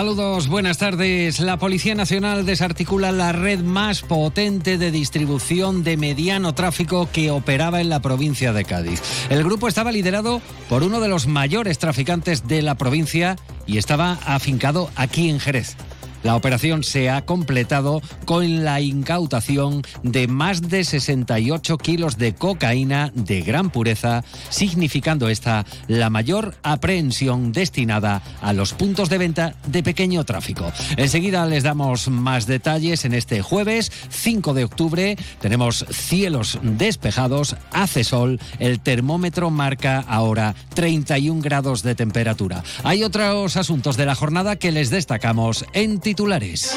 [0.00, 1.40] Saludos, buenas tardes.
[1.40, 7.82] La Policía Nacional desarticula la red más potente de distribución de mediano tráfico que operaba
[7.82, 9.02] en la provincia de Cádiz.
[9.28, 10.40] El grupo estaba liderado
[10.70, 15.76] por uno de los mayores traficantes de la provincia y estaba afincado aquí en Jerez.
[16.22, 23.10] La operación se ha completado con la incautación de más de 68 kilos de cocaína
[23.14, 29.82] de gran pureza, significando esta la mayor aprehensión destinada a los puntos de venta de
[29.82, 30.72] pequeño tráfico.
[30.96, 35.16] Enseguida les damos más detalles en este jueves 5 de octubre.
[35.40, 42.62] Tenemos cielos despejados, hace sol, el termómetro marca ahora 31 grados de temperatura.
[42.82, 46.76] Hay otros asuntos de la jornada que les destacamos en titulares.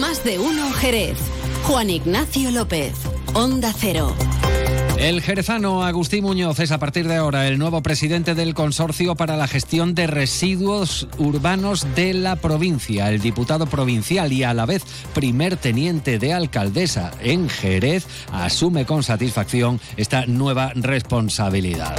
[0.00, 1.18] Más de uno Jerez.
[1.64, 2.94] Juan Ignacio López.
[3.34, 4.14] Onda Cero.
[4.96, 9.36] El jerezano Agustín Muñoz es a partir de ahora el nuevo presidente del Consorcio para
[9.36, 13.10] la Gestión de Residuos Urbanos de la provincia.
[13.10, 19.02] El diputado provincial y a la vez primer teniente de alcaldesa en Jerez asume con
[19.02, 21.96] satisfacción esta nueva responsabilidad.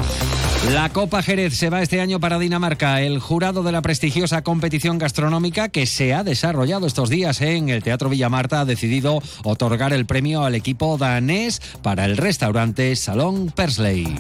[0.67, 3.02] La Copa Jerez se va este año para Dinamarca.
[3.02, 7.81] El jurado de la prestigiosa competición gastronómica que se ha desarrollado estos días en el
[7.81, 14.19] Teatro Villamarta ha decidido otorgar el premio al equipo danés para el restaurante Salón Persley.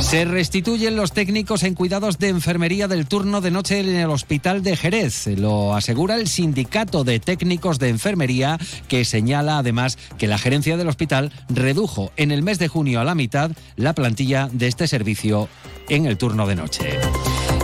[0.00, 4.62] Se restituyen los técnicos en cuidados de enfermería del turno de noche en el Hospital
[4.62, 5.26] de Jerez.
[5.26, 10.88] Lo asegura el Sindicato de Técnicos de Enfermería, que señala además que la gerencia del
[10.88, 15.48] hospital redujo en el mes de junio a la mitad la plantilla de este servicio
[15.90, 16.98] en el turno de noche.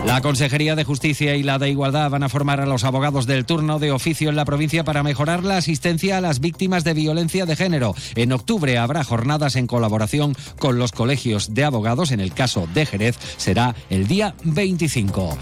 [0.04, 3.44] La Consejería de Justicia y la de Igualdad van a formar a los abogados del
[3.44, 7.46] turno de oficio en la provincia para mejorar la asistencia a las víctimas de violencia
[7.46, 7.94] de género.
[8.14, 12.12] En octubre habrá jornadas en colaboración con los colegios de abogados.
[12.12, 15.38] En el caso de Jerez será el día 25.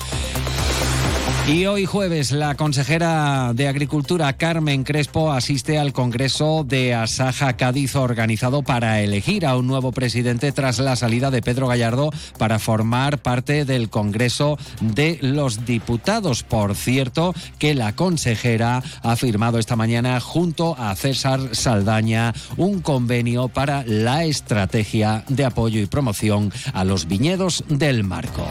[1.47, 7.97] Y hoy jueves la consejera de Agricultura Carmen Crespo asiste al Congreso de Asaja Cádiz
[7.97, 13.19] organizado para elegir a un nuevo presidente tras la salida de Pedro Gallardo para formar
[13.19, 16.45] parte del Congreso de los Diputados.
[16.45, 23.49] Por cierto, que la consejera ha firmado esta mañana junto a César Saldaña un convenio
[23.49, 28.49] para la estrategia de apoyo y promoción a los viñedos del Marco.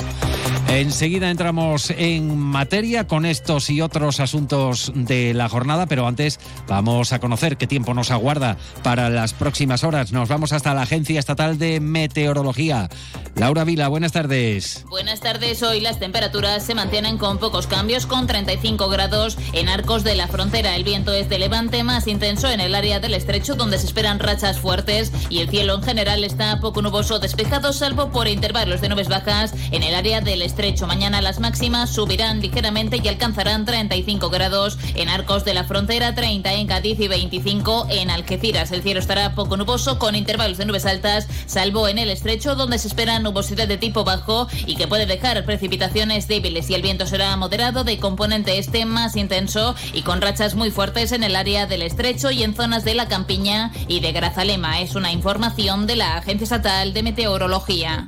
[0.74, 7.14] Enseguida entramos en materia con estos y otros asuntos de la jornada, pero antes vamos
[7.14, 10.12] a conocer qué tiempo nos aguarda para las próximas horas.
[10.12, 12.90] Nos vamos hasta la Agencia Estatal de Meteorología.
[13.36, 14.84] Laura Vila, buenas tardes.
[14.90, 15.62] Buenas tardes.
[15.62, 20.28] Hoy las temperaturas se mantienen con pocos cambios, con 35 grados en arcos de la
[20.28, 20.76] frontera.
[20.76, 24.18] El viento es de levante más intenso en el área del estrecho, donde se esperan
[24.18, 28.90] rachas fuertes y el cielo en general está poco nuboso despejado, salvo por intervalos de
[28.90, 30.88] nubes bajas en el área del estrecho estrecho.
[30.88, 36.54] Mañana las máximas subirán ligeramente y alcanzarán 35 grados en Arcos de la Frontera, 30
[36.54, 38.72] en Cádiz y 25 en Algeciras.
[38.72, 42.80] El cielo estará poco nuboso con intervalos de nubes altas, salvo en el estrecho donde
[42.80, 47.08] se espera nubosidad de tipo bajo y que puede dejar precipitaciones débiles y el viento
[47.08, 51.66] será moderado de componente este más intenso y con rachas muy fuertes en el área
[51.66, 54.80] del estrecho y en zonas de la Campiña y de Grazalema.
[54.80, 58.08] Es una información de la Agencia Estatal de Meteorología.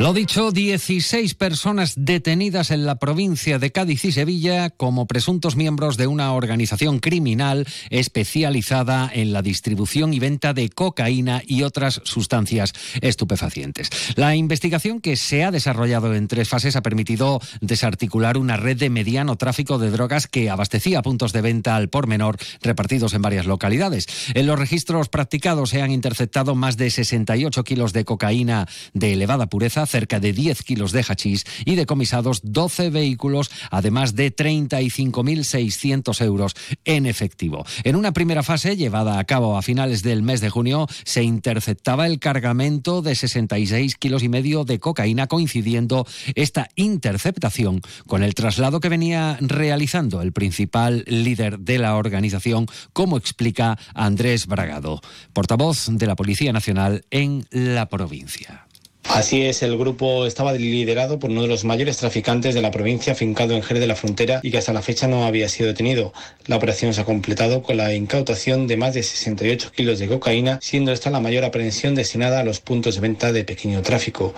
[0.00, 5.98] Lo dicho, 16 personas detenidas en la provincia de Cádiz y Sevilla como presuntos miembros
[5.98, 12.72] de una organización criminal especializada en la distribución y venta de cocaína y otras sustancias
[13.02, 13.90] estupefacientes.
[14.16, 18.88] La investigación que se ha desarrollado en tres fases ha permitido desarticular una red de
[18.88, 23.44] mediano tráfico de drogas que abastecía puntos de venta al por menor repartidos en varias
[23.44, 24.06] localidades.
[24.32, 29.50] En los registros practicados se han interceptado más de 68 kilos de cocaína de elevada
[29.50, 36.54] pureza, cerca de 10 kilos de hachís y decomisados 12 vehículos, además de 35.600 euros
[36.84, 37.66] en efectivo.
[37.84, 42.06] En una primera fase, llevada a cabo a finales del mes de junio, se interceptaba
[42.06, 48.80] el cargamento de 66 kilos y medio de cocaína, coincidiendo esta interceptación con el traslado
[48.80, 55.00] que venía realizando el principal líder de la organización, como explica Andrés Bragado,
[55.32, 58.69] portavoz de la Policía Nacional en la provincia.
[59.04, 63.14] Así es, el grupo estaba liderado por uno de los mayores traficantes de la provincia,
[63.14, 66.12] fincado en Jerez de la Frontera y que hasta la fecha no había sido detenido.
[66.46, 70.58] La operación se ha completado con la incautación de más de 68 kilos de cocaína,
[70.62, 74.34] siendo esta la mayor aprehensión destinada a los puntos de venta de pequeño tráfico.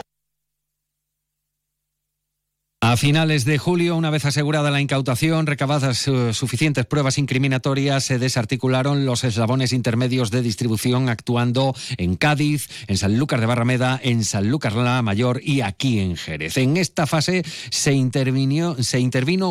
[2.85, 8.19] A finales de julio, una vez asegurada la incautación, recabadas uh, suficientes pruebas incriminatorias, se
[8.19, 14.73] desarticularon los eslabones intermedios de distribución actuando en Cádiz, en Sanlúcar de Barrameda, en Sanlúcar
[14.73, 16.57] la Mayor y aquí en Jerez.
[16.57, 18.75] En esta fase se, intervino,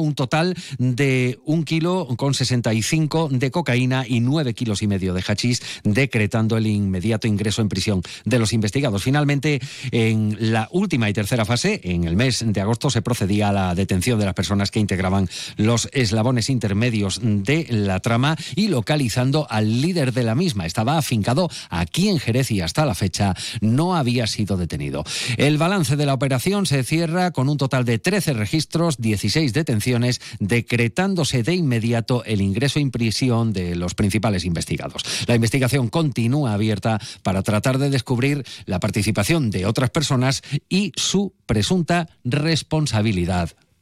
[0.01, 5.23] un total de un kilo con 65 de cocaína y nueve kilos y medio de
[5.25, 9.03] hachís, decretando el inmediato ingreso en prisión de los investigados.
[9.03, 9.61] Finalmente,
[9.91, 13.75] en la última y tercera fase, en el mes de agosto, se procedió a la
[13.75, 19.79] detención de las personas que integraban los eslabones intermedios de la trama y localizando al
[19.81, 20.65] líder de la misma.
[20.65, 25.03] Estaba afincado aquí en Jerez y hasta la fecha no había sido detenido.
[25.37, 30.19] El balance de la operación se cierra con un total de 13 registros, 16 detenciones,
[30.39, 35.03] decretándose de inmediato el ingreso en prisión de los principales investigados.
[35.27, 41.35] La investigación continúa abierta para tratar de descubrir la participación de otras personas y su
[41.45, 43.10] presunta responsabilidad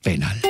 [0.04, 0.49] penal.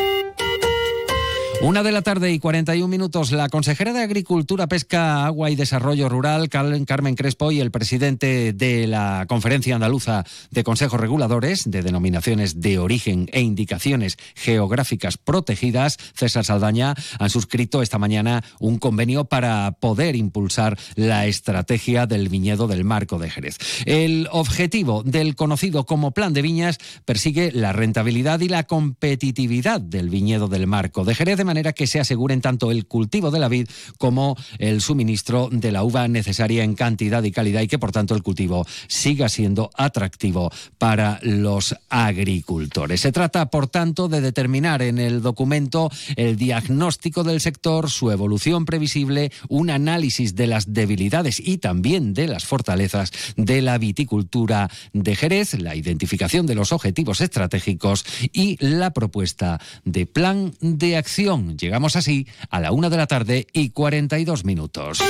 [1.62, 6.08] Una de la tarde y 41 minutos, la consejera de Agricultura, Pesca, Agua y Desarrollo
[6.08, 12.62] Rural, Carmen Crespo, y el presidente de la Conferencia Andaluza de Consejos Reguladores de Denominaciones
[12.62, 19.74] de Origen e Indicaciones Geográficas Protegidas, César Saldaña, han suscrito esta mañana un convenio para
[19.82, 23.58] poder impulsar la estrategia del viñedo del Marco de Jerez.
[23.86, 30.10] El objetivo del conocido como Plan de Viñas persigue la rentabilidad y la competitividad del
[30.10, 33.68] viñedo del Marco de Jerez manera que se aseguren tanto el cultivo de la vid
[33.98, 38.14] como el suministro de la uva necesaria en cantidad y calidad y que por tanto
[38.14, 43.02] el cultivo siga siendo atractivo para los agricultores.
[43.02, 48.66] Se trata, por tanto, de determinar en el documento el diagnóstico del sector, su evolución
[48.66, 55.16] previsible, un análisis de las debilidades y también de las fortalezas de la viticultura de
[55.16, 61.96] Jerez, la identificación de los objetivos estratégicos y la propuesta de plan de acción Llegamos
[61.96, 65.02] así a la una de la tarde y 42 minutos.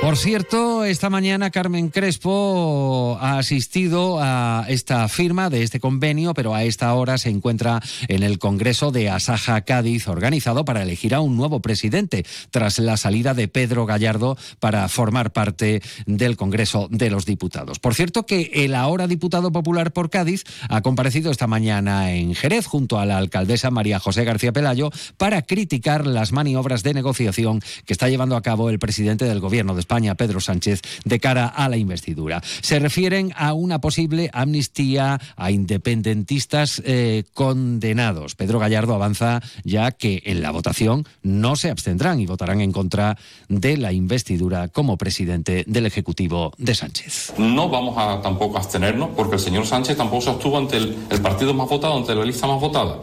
[0.00, 6.54] Por cierto, esta mañana Carmen Crespo ha asistido a esta firma de este convenio, pero
[6.54, 11.20] a esta hora se encuentra en el Congreso de Asaja Cádiz, organizado para elegir a
[11.20, 17.10] un nuevo presidente, tras la salida de Pedro Gallardo para formar parte del Congreso de
[17.10, 17.80] los Diputados.
[17.80, 22.66] Por cierto, que el ahora diputado popular por Cádiz ha comparecido esta mañana en Jerez
[22.66, 27.92] junto a la alcaldesa María José García Pelayo para criticar las maniobras de negociación que
[27.92, 31.78] está llevando a cabo el presidente del Gobierno España, Pedro Sánchez, de cara a la
[31.78, 32.42] investidura.
[32.60, 38.34] Se refieren a una posible amnistía a independentistas eh, condenados.
[38.34, 43.16] Pedro Gallardo avanza ya que en la votación no se abstendrán y votarán en contra
[43.48, 47.32] de la investidura como presidente del Ejecutivo de Sánchez.
[47.38, 51.54] No vamos a tampoco abstenernos porque el señor Sánchez tampoco se abstuvo ante el, partido
[51.54, 52.98] más votado, ante la lista más votada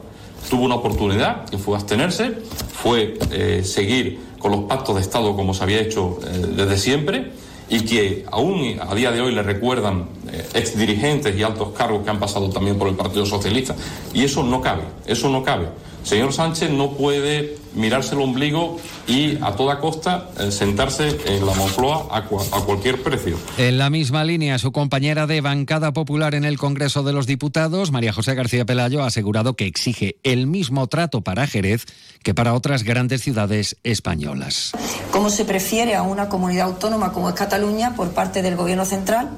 [0.49, 2.37] tuvo una oportunidad, que fue abstenerse,
[2.71, 7.31] fue eh, seguir con los pactos de Estado como se había hecho eh, desde siempre
[7.67, 12.03] y que aún a día de hoy le recuerdan eh, ex dirigentes y altos cargos
[12.03, 13.75] que han pasado también por el Partido Socialista.
[14.13, 15.69] Y eso no cabe, eso no cabe.
[16.05, 21.53] Señor Sánchez no puede mirarse el ombligo y a toda costa eh, sentarse en la
[21.55, 23.37] Moncloa a, cualquier precio.
[23.57, 27.91] En la misma línea, su compañera de bancada popular en el Congreso de los Diputados,
[27.91, 31.85] María José García Pelayo, ha asegurado que exige el mismo trato para Jerez
[32.21, 34.73] que para otras grandes ciudades españolas.
[35.11, 39.31] ¿Cómo se prefiere a una comunidad autónoma como es Cataluña por parte del Gobierno central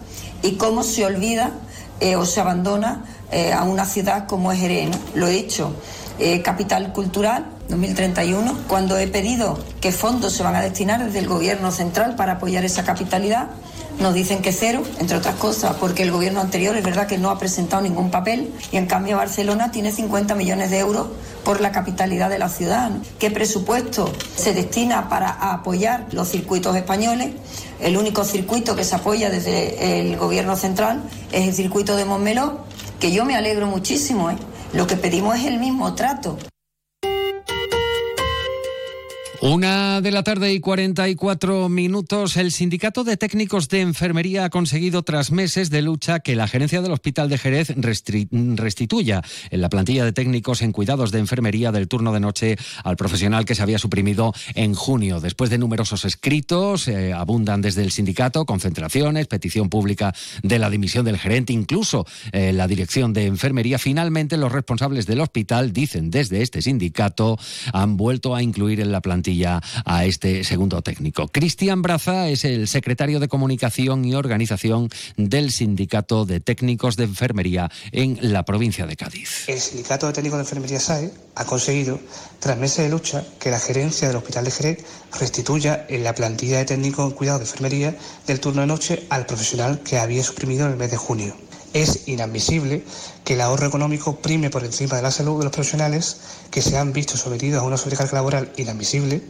[0.43, 1.53] y cómo se olvida
[1.99, 4.89] eh, o se abandona eh, a una ciudad como es Jerez?
[5.15, 5.73] Lo he dicho
[6.19, 11.27] eh, capital cultural 2031, cuando he pedido que fondos se van a destinar desde el
[11.27, 13.49] gobierno central para apoyar esa capitalidad,
[13.99, 17.29] nos dicen que cero, entre otras cosas, porque el gobierno anterior es verdad que no
[17.29, 21.07] ha presentado ningún papel y en cambio Barcelona tiene 50 millones de euros
[21.43, 22.91] por la capitalidad de la ciudad.
[23.19, 27.31] ¿Qué presupuesto se destina para apoyar los circuitos españoles?
[27.79, 32.59] El único circuito que se apoya desde el gobierno central es el circuito de Montmeló,
[32.99, 34.29] que yo me alegro muchísimo.
[34.29, 34.35] ¿eh?
[34.73, 36.37] Lo que pedimos es el mismo trato.
[39.39, 42.37] Una de la tarde y 44 minutos.
[42.37, 46.81] El Sindicato de Técnicos de Enfermería ha conseguido, tras meses de lucha, que la gerencia
[46.81, 51.87] del Hospital de Jerez restituya en la plantilla de técnicos en cuidados de enfermería del
[51.87, 55.19] turno de noche al profesional que se había suprimido en junio.
[55.19, 61.05] Después de numerosos escritos, eh, abundan desde el sindicato concentraciones, petición pública de la dimisión
[61.05, 63.77] del gerente, incluso eh, la dirección de enfermería.
[63.77, 67.37] Finalmente, los responsables del hospital dicen desde este sindicato
[67.71, 69.26] han vuelto a incluir en la plantilla
[69.85, 71.27] a este segundo técnico.
[71.27, 77.69] Cristian Braza es el secretario de Comunicación y Organización del Sindicato de Técnicos de Enfermería
[77.91, 79.49] en la provincia de Cádiz.
[79.49, 81.99] El Sindicato de Técnicos de Enfermería SAE ha conseguido,
[82.39, 84.85] tras meses de lucha, que la gerencia del Hospital de Jerez
[85.19, 87.95] restituya en la plantilla de técnicos en cuidado de enfermería
[88.27, 91.35] del turno de noche al profesional que había suprimido en el mes de junio.
[91.77, 92.83] Es inadmisible
[93.23, 96.75] que el ahorro económico prime por encima de la salud de los profesionales que se
[96.75, 99.21] han visto sometidos a una sobrecarga laboral inadmisible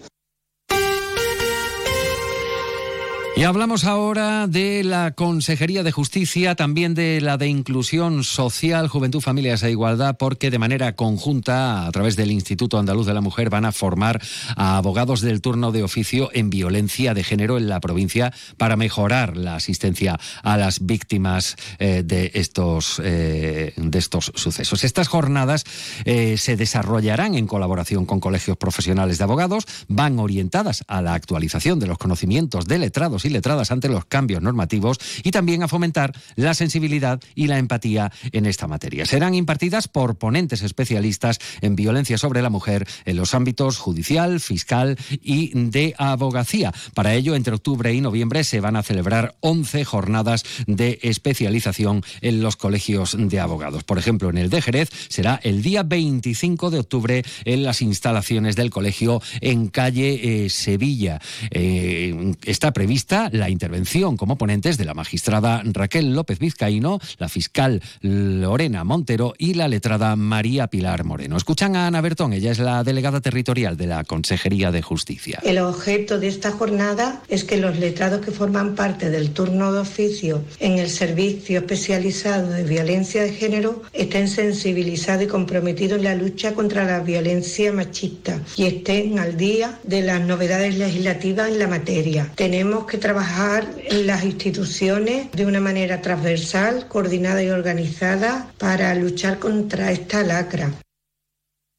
[3.38, 9.22] Y hablamos ahora de la Consejería de Justicia, también de la de Inclusión Social, Juventud,
[9.22, 13.52] Familias e Igualdad, porque de manera conjunta, a través del Instituto Andaluz de la Mujer,
[13.52, 14.20] van a formar
[14.56, 19.38] a abogados del turno de oficio en violencia de género en la provincia para mejorar
[19.38, 24.84] la asistencia a las víctimas eh, de, estos, eh, de estos sucesos.
[24.84, 25.64] Estas jornadas
[26.06, 31.78] eh, se desarrollarán en colaboración con colegios profesionales de abogados, van orientadas a la actualización
[31.78, 36.54] de los conocimientos de letrados letradas ante los cambios normativos y también a fomentar la
[36.54, 39.06] sensibilidad y la empatía en esta materia.
[39.06, 44.98] Serán impartidas por ponentes especialistas en violencia sobre la mujer en los ámbitos judicial, fiscal
[45.22, 46.74] y de abogacía.
[46.94, 52.42] Para ello, entre octubre y noviembre se van a celebrar 11 jornadas de especialización en
[52.42, 53.84] los colegios de abogados.
[53.84, 58.56] Por ejemplo, en el de Jerez será el día 25 de octubre en las instalaciones
[58.56, 61.20] del colegio en calle eh, Sevilla.
[61.52, 67.82] Eh, está prevista la intervención como ponentes de la magistrada Raquel López Vizcaíno, la fiscal
[68.02, 71.38] Lorena Montero y la letrada María Pilar Moreno.
[71.38, 75.40] Escuchan a Ana Bertón, ella es la delegada territorial de la Consejería de Justicia.
[75.44, 79.80] El objeto de esta jornada es que los letrados que forman parte del turno de
[79.80, 86.16] oficio en el servicio especializado de violencia de género estén sensibilizados y comprometidos en la
[86.16, 91.68] lucha contra la violencia machista y estén al día de las novedades legislativas en la
[91.68, 92.32] materia.
[92.36, 99.40] Tenemos que trabajar en las instituciones de una manera transversal, coordinada y organizada para luchar
[99.40, 100.74] contra esta lacra.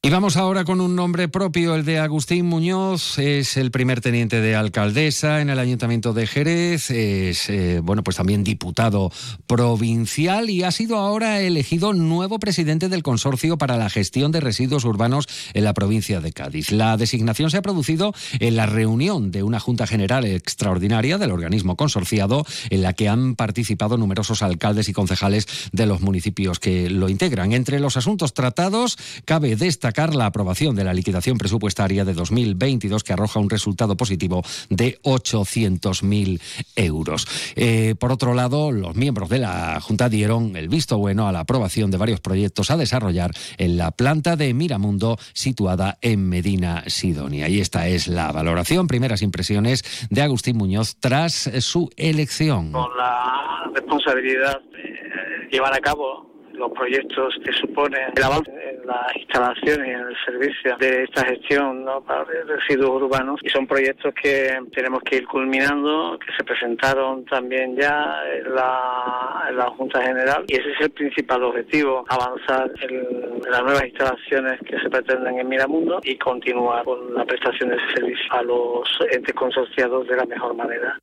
[0.01, 4.39] Y vamos ahora con un nombre propio, el de Agustín Muñoz, es el primer teniente
[4.39, 9.11] de alcaldesa en el Ayuntamiento de Jerez, es eh, bueno, pues también diputado
[9.45, 14.85] provincial y ha sido ahora elegido nuevo presidente del Consorcio para la Gestión de Residuos
[14.85, 16.71] Urbanos en la provincia de Cádiz.
[16.71, 21.75] La designación se ha producido en la reunión de una Junta General extraordinaria del organismo
[21.75, 27.09] consorciado en la que han participado numerosos alcaldes y concejales de los municipios que lo
[27.09, 27.51] integran.
[27.51, 33.13] Entre los asuntos tratados cabe destacar la aprobación de la liquidación presupuestaria de 2022 que
[33.13, 36.39] arroja un resultado positivo de 800.000
[36.75, 37.27] euros.
[37.55, 41.41] Eh, por otro lado, los miembros de la Junta dieron el visto bueno a la
[41.41, 47.49] aprobación de varios proyectos a desarrollar en la planta de Miramundo situada en Medina Sidonia.
[47.49, 52.71] Y esta es la valoración, primeras impresiones de Agustín Muñoz tras su elección.
[52.71, 56.28] Con la responsabilidad de llevar a cabo
[56.59, 61.25] los proyectos que suponen el avance en las instalaciones y en el servicio de esta
[61.25, 62.01] gestión ¿no?
[62.01, 67.75] para residuos urbanos y son proyectos que tenemos que ir culminando, que se presentaron también
[67.77, 73.41] ya en la, en la Junta General y ese es el principal objetivo, avanzar en,
[73.49, 77.95] las nuevas instalaciones que se pretenden en Miramundo y continuar con la prestación de ese
[77.95, 80.99] servicio a los entes consorciados de la mejor manera.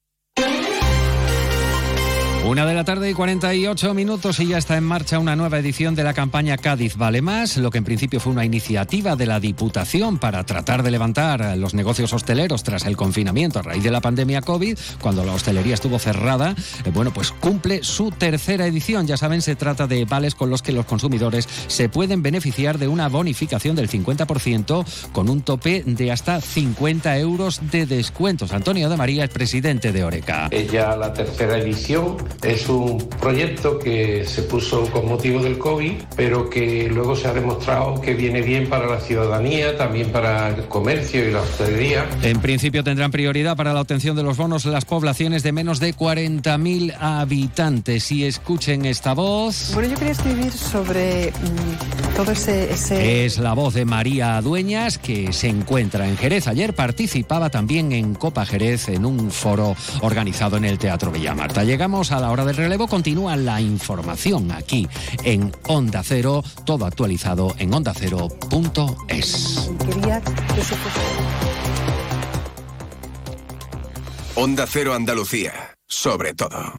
[2.46, 5.96] Una de la tarde y 48 minutos y ya está en marcha una nueva edición
[5.96, 9.40] de la campaña Cádiz Vale Más, lo que en principio fue una iniciativa de la
[9.40, 14.00] Diputación para tratar de levantar los negocios hosteleros tras el confinamiento a raíz de la
[14.00, 16.54] pandemia COVID, cuando la hostelería estuvo cerrada.
[16.84, 19.08] Eh, bueno, pues cumple su tercera edición.
[19.08, 22.86] Ya saben, se trata de vales con los que los consumidores se pueden beneficiar de
[22.86, 28.52] una bonificación del 50% con un tope de hasta 50 euros de descuentos.
[28.52, 30.46] Antonio de María es presidente de Oreca.
[30.52, 35.92] Es ya la tercera edición es un proyecto que se puso con motivo del COVID,
[36.16, 40.66] pero que luego se ha demostrado que viene bien para la ciudadanía, también para el
[40.68, 42.06] comercio y la hostelería.
[42.22, 45.94] En principio tendrán prioridad para la obtención de los bonos las poblaciones de menos de
[45.94, 48.10] 40.000 habitantes.
[48.12, 49.70] Y escuchen esta voz.
[49.74, 53.24] Bueno, yo quería escribir sobre mm, todo ese, ese...
[53.24, 56.46] Es la voz de María Dueñas, que se encuentra en Jerez.
[56.48, 61.64] Ayer participaba también en Copa Jerez en un foro organizado en el Teatro Villamarta.
[61.64, 64.88] Llegamos a la hora del relevo continúa la información aquí
[65.22, 69.70] en Onda Cero, todo actualizado en ondacero.es.
[74.34, 76.74] Onda Cero Andalucía, sobre todo.